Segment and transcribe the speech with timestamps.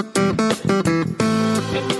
[0.00, 0.08] Hallo,
[1.88, 1.99] wie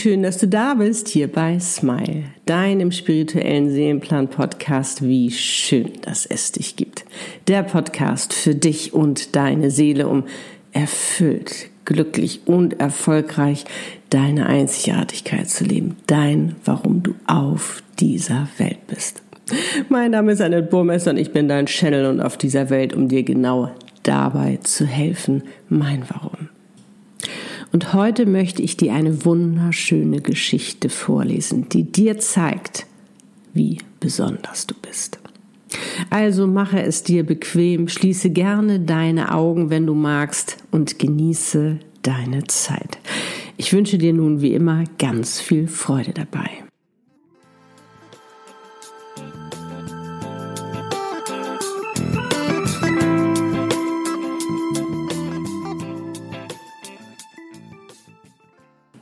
[0.00, 5.02] schön, dass du da bist, hier bei Smile, deinem spirituellen Seelenplan-Podcast.
[5.06, 7.04] Wie schön, dass es dich gibt.
[7.48, 10.24] Der Podcast für dich und deine Seele, um
[10.72, 13.66] erfüllt, glücklich und erfolgreich
[14.08, 15.96] deine Einzigartigkeit zu leben.
[16.06, 19.22] Dein, warum du auf dieser Welt bist.
[19.90, 23.08] Mein Name ist Annette Burmester und ich bin dein Channel und auf dieser Welt, um
[23.08, 23.70] dir genau
[24.02, 26.49] dabei zu helfen, mein Warum.
[27.72, 32.86] Und heute möchte ich dir eine wunderschöne Geschichte vorlesen, die dir zeigt,
[33.54, 35.18] wie besonders du bist.
[36.10, 42.44] Also mache es dir bequem, schließe gerne deine Augen, wenn du magst, und genieße deine
[42.44, 42.98] Zeit.
[43.56, 46.50] Ich wünsche dir nun wie immer ganz viel Freude dabei.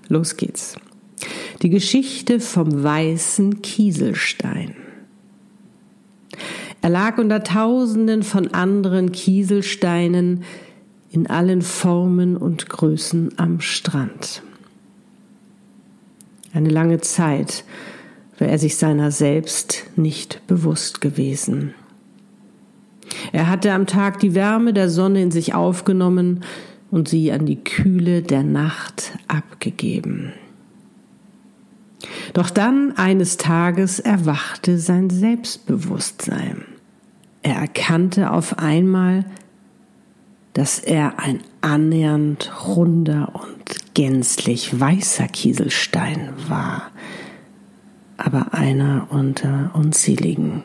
[0.09, 0.77] Los geht's.
[1.63, 4.77] Die Geschichte vom weißen Kieselstein.
[6.81, 10.45] Er lag unter Tausenden von anderen Kieselsteinen
[11.11, 14.43] in allen Formen und Größen am Strand.
[16.53, 17.65] Eine lange Zeit
[18.39, 21.75] war er sich seiner selbst nicht bewusst gewesen.
[23.33, 26.45] Er hatte am Tag die Wärme der Sonne in sich aufgenommen
[26.91, 30.33] und sie an die Kühle der Nacht abgegeben.
[32.33, 36.65] Doch dann eines Tages erwachte sein Selbstbewusstsein.
[37.43, 39.25] Er erkannte auf einmal,
[40.53, 46.91] dass er ein annähernd runder und gänzlich weißer Kieselstein war,
[48.17, 50.63] aber einer unter unzähligen.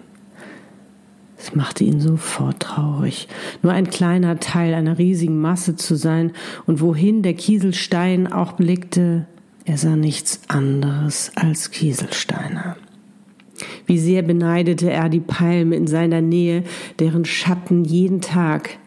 [1.55, 3.27] Machte ihn sofort traurig,
[3.61, 6.31] nur ein kleiner Teil einer riesigen Masse zu sein,
[6.65, 9.27] und wohin der Kieselstein auch blickte,
[9.65, 12.75] er sah nichts anderes als Kieselsteine.
[13.85, 16.63] Wie sehr beneidete er die Palme in seiner Nähe,
[16.99, 18.77] deren Schatten jeden Tag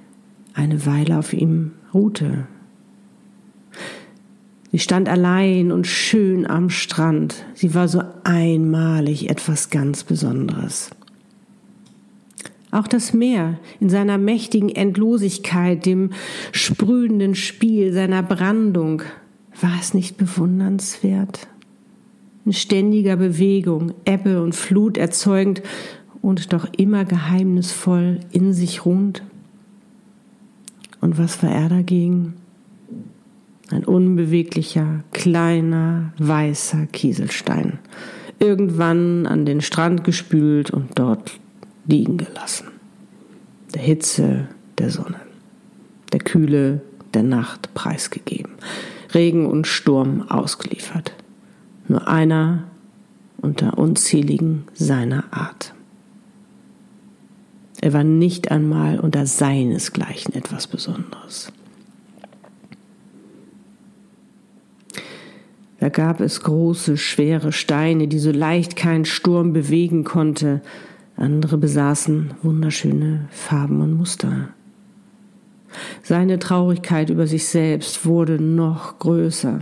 [0.55, 2.47] eine Weile auf ihm ruhte.
[4.73, 7.47] Sie stand allein und schön am Strand.
[7.55, 10.91] Sie war so einmalig etwas ganz Besonderes.
[12.77, 16.11] Auch das Meer in seiner mächtigen Endlosigkeit, dem
[16.53, 19.01] sprühenden Spiel seiner Brandung,
[19.59, 21.49] war es nicht bewundernswert?
[22.45, 25.63] In ständiger Bewegung, Ebbe und Flut erzeugend
[26.21, 29.23] und doch immer geheimnisvoll in sich ruhend.
[31.01, 32.35] Und was war er dagegen?
[33.71, 37.79] Ein unbeweglicher, kleiner, weißer Kieselstein,
[38.39, 41.41] irgendwann an den Strand gespült und dort
[41.87, 42.69] liegen gelassen.
[43.75, 44.49] Der Hitze
[44.79, 45.21] der Sonne,
[46.13, 46.81] der Kühle
[47.15, 48.53] der Nacht preisgegeben,
[49.15, 51.13] Regen und Sturm ausgeliefert.
[51.89, 52.65] Nur einer
[53.41, 55.73] unter unzähligen seiner Art.
[57.81, 61.53] Er war nicht einmal unter seinesgleichen etwas Besonderes.
[65.79, 70.63] Da gab es große, schwere Steine, die so leicht kein Sturm bewegen konnte,
[71.17, 74.51] andere besaßen wunderschöne Farben und Muster.
[76.03, 79.61] Seine Traurigkeit über sich selbst wurde noch größer.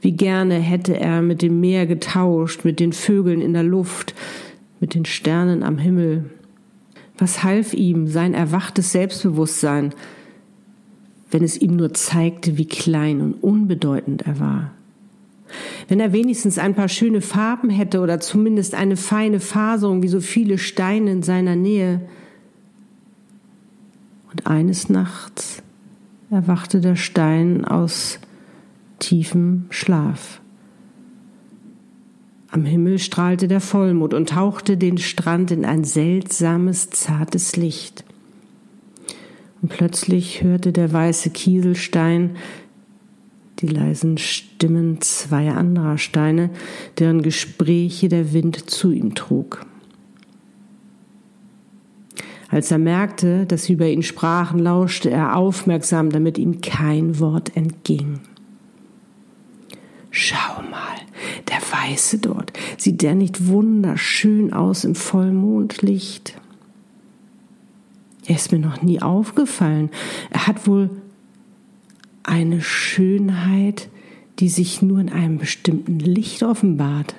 [0.00, 4.14] Wie gerne hätte er mit dem Meer getauscht, mit den Vögeln in der Luft,
[4.80, 6.30] mit den Sternen am Himmel.
[7.16, 9.94] Was half ihm sein erwachtes Selbstbewusstsein,
[11.30, 14.70] wenn es ihm nur zeigte, wie klein und unbedeutend er war?
[15.88, 20.20] Wenn er wenigstens ein paar schöne Farben hätte oder zumindest eine feine Faserung wie so
[20.20, 22.00] viele Steine in seiner Nähe.
[24.30, 25.62] Und eines Nachts
[26.30, 28.18] erwachte der Stein aus
[28.98, 30.40] tiefem Schlaf.
[32.50, 38.04] Am Himmel strahlte der Vollmond und tauchte den Strand in ein seltsames, zartes Licht.
[39.62, 42.36] Und plötzlich hörte der weiße Kieselstein
[43.62, 46.50] die leisen Stimmen zweier anderer Steine,
[46.98, 49.64] deren Gespräche der Wind zu ihm trug.
[52.48, 57.56] Als er merkte, dass sie über ihn sprachen, lauschte er aufmerksam, damit ihm kein Wort
[57.56, 58.20] entging.
[60.10, 60.98] Schau mal,
[61.48, 66.38] der Weiße dort, sieht der nicht wunderschön aus im Vollmondlicht?
[68.26, 69.90] Er ist mir noch nie aufgefallen.
[70.30, 70.90] Er hat wohl
[72.22, 73.88] eine Schönheit,
[74.38, 77.14] die sich nur in einem bestimmten Licht offenbart.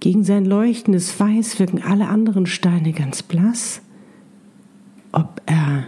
[0.00, 3.82] Gegen sein leuchtendes Weiß wirken alle anderen Steine ganz blass.
[5.12, 5.86] Ob er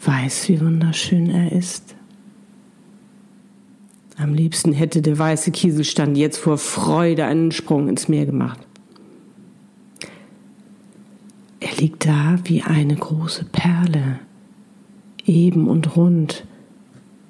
[0.00, 1.94] weiß, wie wunderschön er ist.
[4.16, 8.60] Am liebsten hätte der weiße Kieselstein jetzt vor Freude einen Sprung ins Meer gemacht.
[11.60, 14.20] Er liegt da wie eine große Perle,
[15.26, 16.44] eben und rund.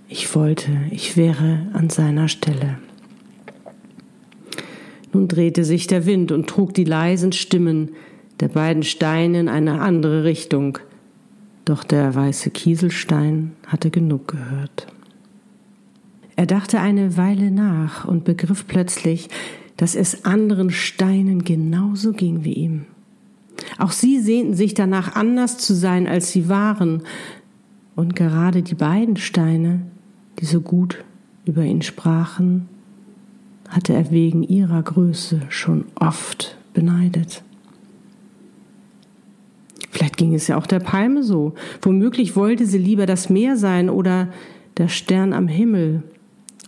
[0.08, 2.79] Ich wollte, ich wäre an seiner Stelle.
[5.12, 7.91] Nun drehte sich der Wind und trug die leisen Stimmen
[8.41, 10.79] der beiden Steine in eine andere Richtung.
[11.64, 14.88] Doch der weiße Kieselstein hatte genug gehört.
[16.37, 19.29] Er dachte eine Weile nach und begriff plötzlich,
[19.76, 22.87] dass es anderen Steinen genauso ging wie ihm.
[23.79, 27.02] Auch sie sehnten sich danach, anders zu sein, als sie waren,
[27.96, 29.82] und gerade die beiden Steine,
[30.41, 31.05] die so gut
[31.44, 32.69] über ihn sprachen,
[33.69, 37.43] hatte er wegen ihrer Größe schon oft beneidet.
[39.91, 41.55] Vielleicht ging es ja auch der Palme so.
[41.81, 44.29] Womöglich wollte sie lieber das Meer sein oder
[44.76, 46.02] der Stern am Himmel.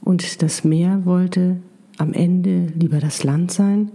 [0.02, 1.56] Und das Meer wollte
[1.98, 3.90] am Ende lieber das Land sein.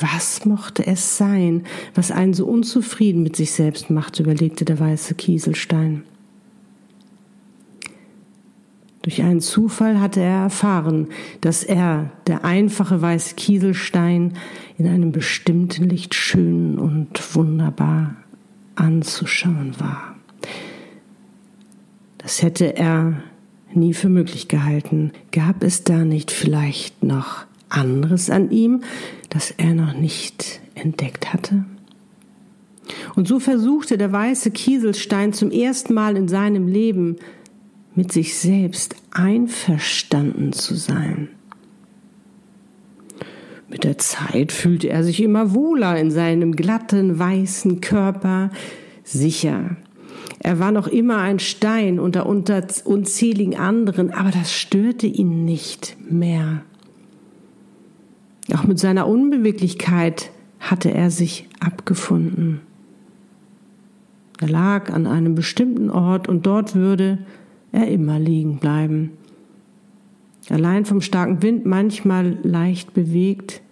[0.00, 5.14] Was mochte es sein, was einen so unzufrieden mit sich selbst macht, überlegte der weiße
[5.14, 6.04] Kieselstein.
[9.02, 11.08] Durch einen Zufall hatte er erfahren,
[11.40, 14.34] dass er, der einfache weiße Kieselstein,
[14.78, 18.16] in einem bestimmten Licht schön und wunderbar
[18.76, 20.16] anzuschauen war.
[22.18, 23.22] Das hätte er
[23.74, 25.12] nie für möglich gehalten.
[25.32, 28.82] Gab es da nicht vielleicht noch anderes an ihm,
[29.30, 31.64] das er noch nicht entdeckt hatte?
[33.14, 37.16] Und so versuchte der weiße Kieselstein zum ersten Mal in seinem Leben
[37.94, 41.28] mit sich selbst einverstanden zu sein.
[43.68, 48.50] Mit der Zeit fühlte er sich immer wohler in seinem glatten, weißen Körper,
[49.02, 49.76] sicher.
[50.40, 55.96] Er war noch immer ein Stein unter, unter unzähligen anderen, aber das störte ihn nicht
[56.10, 56.62] mehr.
[58.54, 62.60] Auch mit seiner Unbeweglichkeit hatte er sich abgefunden.
[64.40, 67.18] Er lag an einem bestimmten Ort und dort würde
[67.70, 69.12] er immer liegen bleiben.
[70.50, 73.62] Allein vom starken Wind manchmal leicht bewegt,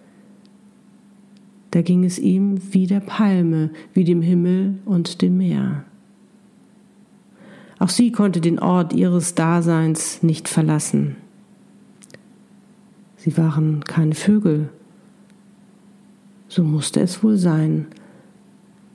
[1.73, 5.85] da ging es ihm wie der Palme, wie dem Himmel und dem Meer.
[7.79, 11.17] Auch sie konnte den Ort ihres Daseins nicht verlassen.
[13.23, 14.71] Sie waren keine Vögel.
[16.49, 17.87] So musste es wohl sein.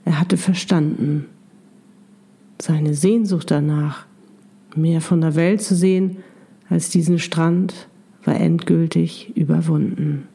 [0.04, 1.26] Er hatte verstanden.
[2.60, 4.06] Seine Sehnsucht danach,
[4.74, 6.18] mehr von der Welt zu sehen
[6.68, 7.88] als diesen Strand,
[8.24, 10.26] war endgültig überwunden.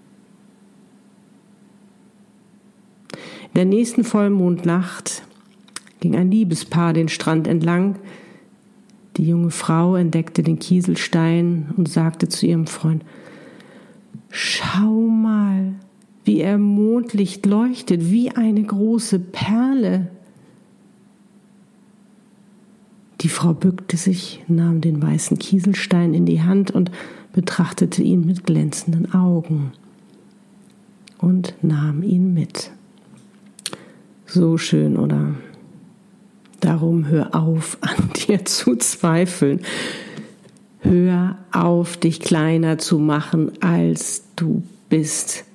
[3.12, 5.24] In der nächsten Vollmondnacht
[6.00, 7.98] ging ein Liebespaar den Strand entlang.
[9.18, 13.04] Die junge Frau entdeckte den Kieselstein und sagte zu ihrem Freund,
[14.32, 15.74] Schau mal,
[16.24, 20.08] wie er Mondlicht leuchtet, wie eine große Perle.
[23.20, 26.92] Die Frau bückte sich, nahm den weißen Kieselstein in die Hand und
[27.34, 29.74] betrachtete ihn mit glänzenden Augen
[31.18, 32.72] und nahm ihn mit.
[34.26, 35.36] So schön, oder?
[36.62, 39.60] Darum hör auf, an dir zu zweifeln.
[40.82, 45.46] Hör auf, dich kleiner zu machen, als du bist.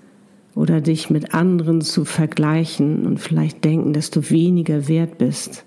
[0.55, 5.65] Oder dich mit anderen zu vergleichen und vielleicht denken, dass du weniger wert bist.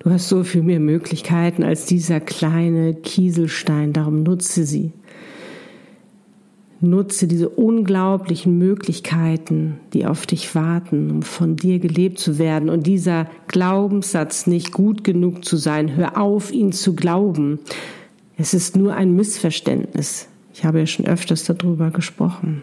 [0.00, 4.92] Du hast so viel mehr Möglichkeiten als dieser kleine Kieselstein, darum nutze sie.
[6.80, 12.70] Nutze diese unglaublichen Möglichkeiten, die auf dich warten, um von dir gelebt zu werden.
[12.70, 17.58] Und dieser Glaubenssatz, nicht gut genug zu sein, hör auf, ihn zu glauben.
[18.36, 20.28] Es ist nur ein Missverständnis.
[20.54, 22.62] Ich habe ja schon öfters darüber gesprochen.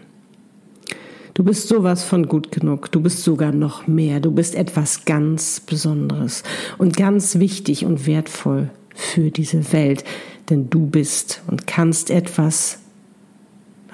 [1.34, 2.90] Du bist sowas von gut genug.
[2.92, 4.20] Du bist sogar noch mehr.
[4.20, 6.42] Du bist etwas ganz Besonderes
[6.78, 10.04] und ganz wichtig und wertvoll für diese Welt.
[10.48, 12.78] Denn du bist und kannst etwas,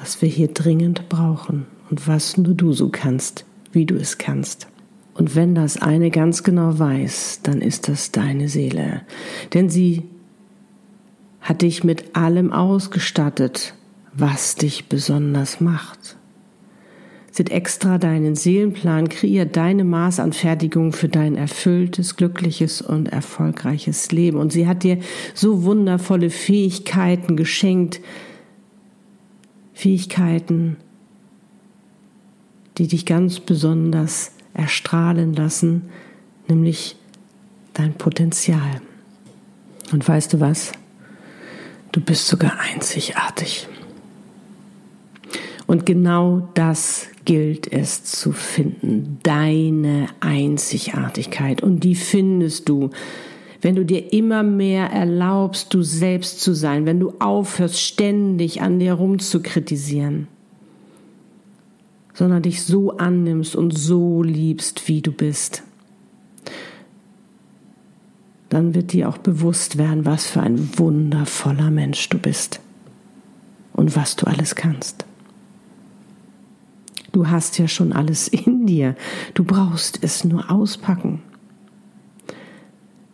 [0.03, 4.67] was wir hier dringend brauchen und was nur du so kannst, wie du es kannst.
[5.15, 9.03] Und wenn das eine ganz genau weiß, dann ist das deine Seele.
[9.55, 10.03] Denn sie
[11.41, 13.75] hat dich mit allem ausgestattet,
[14.13, 16.17] was dich besonders macht.
[17.31, 24.39] Sie hat extra deinen Seelenplan kreiert, deine Maßanfertigung für dein erfülltes, glückliches und erfolgreiches Leben.
[24.39, 24.99] Und sie hat dir
[25.33, 28.01] so wundervolle Fähigkeiten geschenkt.
[29.73, 30.77] Fähigkeiten,
[32.79, 35.91] die dich ganz besonders erstrahlen lassen,
[36.49, 36.97] nämlich
[37.75, 38.81] dein Potenzial.
[39.93, 40.73] Und weißt du was?
[41.91, 43.69] Du bist sogar einzigartig.
[45.67, 51.63] Und genau das gilt es zu finden, deine Einzigartigkeit.
[51.63, 52.91] Und die findest du,
[53.63, 58.81] wenn du dir immer mehr erlaubst, du selbst zu sein, wenn du aufhörst, ständig an
[58.81, 60.27] dir rumzukritisieren,
[62.13, 65.63] sondern dich so annimmst und so liebst, wie du bist.
[68.49, 72.61] Dann wird dir auch bewusst werden, was für ein wundervoller Mensch du bist
[73.73, 75.07] und was du alles kannst.
[77.13, 78.97] Du hast ja schon alles in dir.
[79.35, 81.23] Du brauchst es nur auspacken.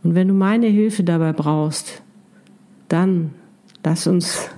[0.02, 2.02] Und wenn du meine Hilfe dabei brauchst,
[2.88, 3.31] dann
[3.85, 4.49] lass uns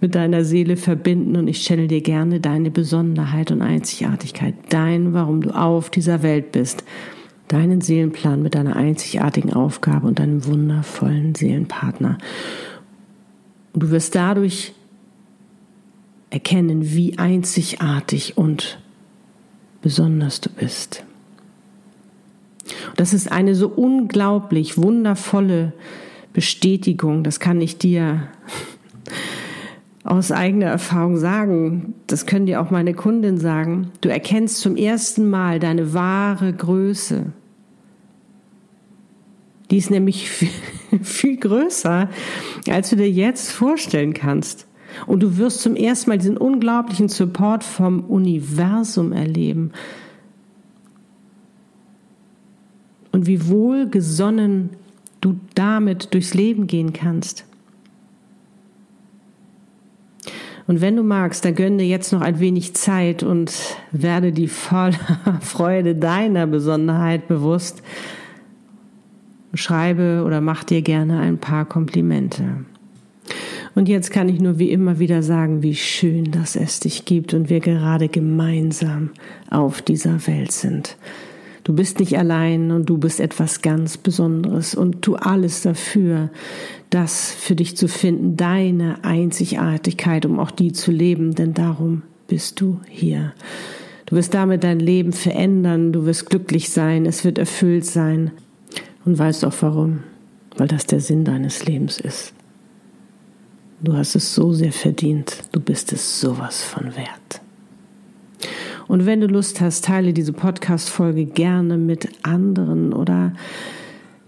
[0.00, 5.40] mit deiner Seele verbinden und ich channel dir gerne deine Besonderheit und Einzigartigkeit, dein, warum
[5.40, 6.84] du auf dieser Welt bist,
[7.48, 12.18] deinen Seelenplan mit deiner einzigartigen Aufgabe und deinem wundervollen Seelenpartner.
[13.72, 14.72] Und du wirst dadurch
[16.30, 18.78] erkennen, wie einzigartig und
[19.82, 21.04] besonders du bist.
[22.96, 25.72] Das ist eine so unglaublich wundervolle
[26.32, 28.28] Bestätigung, das kann ich dir
[30.04, 35.30] aus eigener Erfahrung sagen, das können dir auch meine Kundin sagen, du erkennst zum ersten
[35.30, 37.32] Mal deine wahre Größe.
[39.70, 40.50] Die ist nämlich viel,
[41.02, 42.10] viel größer,
[42.68, 44.66] als du dir jetzt vorstellen kannst.
[45.06, 49.72] Und du wirst zum ersten Mal diesen unglaublichen Support vom Universum erleben.
[53.14, 54.70] Und wie wohlgesonnen
[55.20, 57.44] du damit durchs Leben gehen kannst.
[60.66, 63.52] Und wenn du magst, dann gönne dir jetzt noch ein wenig Zeit und
[63.92, 64.98] werde die voller
[65.42, 67.84] Freude deiner Besonderheit bewusst.
[69.54, 72.64] Schreibe oder mach dir gerne ein paar Komplimente.
[73.76, 77.32] Und jetzt kann ich nur wie immer wieder sagen, wie schön, dass es dich gibt
[77.32, 79.10] und wir gerade gemeinsam
[79.50, 80.96] auf dieser Welt sind.
[81.64, 86.30] Du bist nicht allein und du bist etwas ganz Besonderes und tu alles dafür,
[86.90, 92.60] das für dich zu finden, deine Einzigartigkeit, um auch die zu leben, denn darum bist
[92.60, 93.32] du hier.
[94.06, 98.30] Du wirst damit dein Leben verändern, du wirst glücklich sein, es wird erfüllt sein
[99.06, 100.00] und weißt auch warum,
[100.58, 102.34] weil das der Sinn deines Lebens ist.
[103.80, 105.42] Du hast es so sehr verdient.
[105.52, 107.43] Du bist es sowas von wert.
[108.86, 113.32] Und wenn du Lust hast, teile diese Podcast-Folge gerne mit anderen oder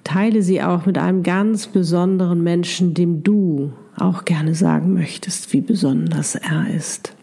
[0.04, 5.60] teile sie auch mit einem ganz besonderen Menschen, dem du auch gerne sagen möchtest, wie
[5.60, 7.14] besonders er ist.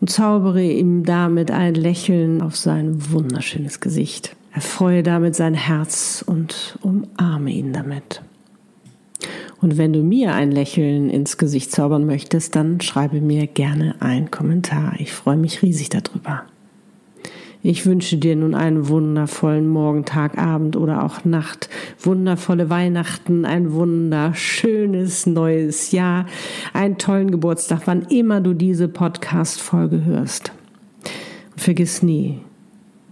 [0.00, 4.36] Und zaubere ihm damit ein Lächeln auf sein wunderschönes Gesicht.
[4.52, 8.22] Erfreue damit sein Herz und umarme ihn damit.
[9.66, 14.30] Und wenn du mir ein Lächeln ins Gesicht zaubern möchtest, dann schreibe mir gerne einen
[14.30, 14.92] Kommentar.
[15.00, 16.44] Ich freue mich riesig darüber.
[17.64, 21.68] Ich wünsche dir nun einen wundervollen Morgen, Tag, Abend oder auch Nacht,
[21.98, 26.26] wundervolle Weihnachten, ein wunderschönes neues Jahr,
[26.72, 30.52] einen tollen Geburtstag, wann immer du diese Podcast-Folge hörst.
[31.54, 32.38] Und vergiss nie,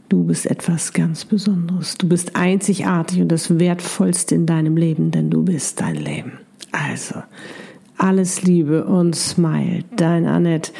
[0.08, 1.96] Du bist etwas ganz Besonderes.
[1.98, 6.43] Du bist einzigartig und das Wertvollste in deinem Leben, denn du bist dein Leben.
[6.72, 7.22] Also,
[7.96, 9.84] alles Liebe und Smile.
[9.96, 10.72] Dein Annette,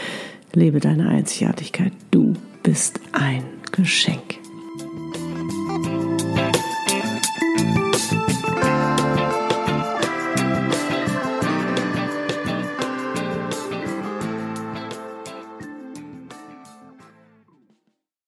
[0.52, 1.93] lebe deine Einzigartigkeit.
[2.11, 4.44] Du bist ein Geschenk.